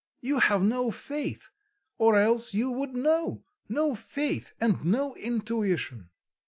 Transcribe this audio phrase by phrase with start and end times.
[0.19, 1.49] You have no faith,
[1.99, 6.09] or else you would know; no faith and no intuition."